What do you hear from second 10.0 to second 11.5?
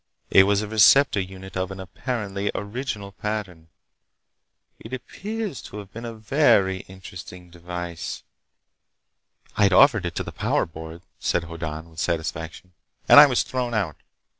it to the Power Board," said